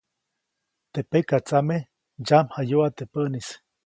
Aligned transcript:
Teʼ 0.91 1.07
pekatsame 1.11 1.77
ndsyamjayuʼa 2.19 2.87
teʼ 2.97 3.09
päʼnis. 3.11 3.47